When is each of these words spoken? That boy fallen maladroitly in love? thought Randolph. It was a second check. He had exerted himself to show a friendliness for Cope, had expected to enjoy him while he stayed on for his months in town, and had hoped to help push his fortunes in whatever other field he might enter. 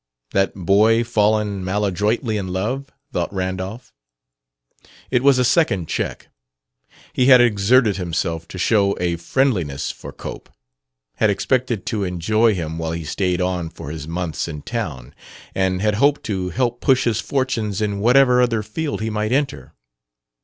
That 0.31 0.55
boy 0.55 1.03
fallen 1.03 1.63
maladroitly 1.63 2.35
in 2.35 2.47
love? 2.47 2.89
thought 3.13 3.31
Randolph. 3.31 3.93
It 5.11 5.21
was 5.21 5.37
a 5.37 5.45
second 5.45 5.87
check. 5.89 6.29
He 7.13 7.27
had 7.27 7.39
exerted 7.39 7.97
himself 7.97 8.47
to 8.47 8.57
show 8.57 8.97
a 8.99 9.17
friendliness 9.17 9.91
for 9.91 10.11
Cope, 10.11 10.49
had 11.17 11.29
expected 11.29 11.85
to 11.85 12.03
enjoy 12.03 12.55
him 12.55 12.79
while 12.79 12.93
he 12.93 13.03
stayed 13.05 13.41
on 13.41 13.69
for 13.69 13.91
his 13.91 14.07
months 14.07 14.47
in 14.47 14.63
town, 14.63 15.13
and 15.53 15.83
had 15.83 15.93
hoped 16.01 16.23
to 16.23 16.49
help 16.49 16.81
push 16.81 17.03
his 17.03 17.21
fortunes 17.21 17.79
in 17.79 17.99
whatever 17.99 18.41
other 18.41 18.63
field 18.63 19.01
he 19.01 19.11
might 19.11 19.31
enter. 19.31 19.75